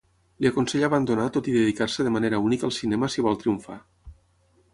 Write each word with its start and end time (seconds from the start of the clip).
Li 0.43 0.47
aconsella 0.49 0.87
abandonar 0.91 1.27
tot 1.35 1.49
i 1.51 1.53
dedicar-se 1.57 2.07
de 2.09 2.15
manera 2.17 2.41
única 2.47 2.67
al 2.71 2.75
cinema 2.79 3.11
si 3.17 3.27
vol 3.27 3.39
triomfar. 3.45 3.79